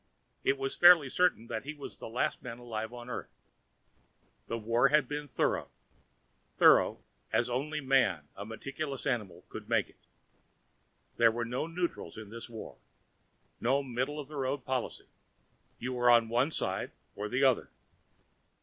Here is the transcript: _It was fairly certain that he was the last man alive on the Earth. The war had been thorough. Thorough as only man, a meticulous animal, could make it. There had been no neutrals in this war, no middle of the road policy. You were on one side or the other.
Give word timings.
_It 0.43 0.57
was 0.57 0.75
fairly 0.75 1.09
certain 1.09 1.45
that 1.45 1.63
he 1.63 1.75
was 1.75 1.97
the 1.97 2.09
last 2.09 2.41
man 2.41 2.57
alive 2.57 2.91
on 2.91 3.05
the 3.05 3.13
Earth. 3.13 3.29
The 4.47 4.57
war 4.57 4.87
had 4.87 5.07
been 5.07 5.27
thorough. 5.27 5.69
Thorough 6.55 7.03
as 7.31 7.51
only 7.51 7.81
man, 7.81 8.27
a 8.35 8.43
meticulous 8.43 9.05
animal, 9.05 9.45
could 9.47 9.69
make 9.69 9.89
it. 9.89 9.99
There 11.17 11.31
had 11.31 11.37
been 11.37 11.51
no 11.51 11.67
neutrals 11.67 12.17
in 12.17 12.31
this 12.31 12.49
war, 12.49 12.79
no 13.59 13.83
middle 13.83 14.19
of 14.19 14.27
the 14.27 14.37
road 14.37 14.65
policy. 14.65 15.07
You 15.77 15.93
were 15.93 16.09
on 16.09 16.29
one 16.29 16.49
side 16.49 16.89
or 17.15 17.29
the 17.29 17.43
other. 17.43 17.69